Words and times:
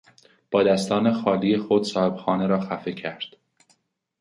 با 0.51 0.63
دستان 0.63 1.21
خالی 1.21 1.57
خود 1.57 1.83
صاحبخانه 1.83 2.47
را 2.47 2.59
خفه 2.59 2.93
کرد. 2.93 3.35